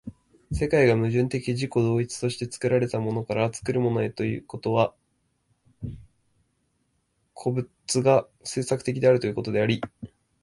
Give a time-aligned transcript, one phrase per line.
[0.51, 4.95] 世界が矛盾的自己同一として作られたものから作るものへということは、
[7.35, 7.69] 個物
[8.01, 9.79] が製作的であるということであり、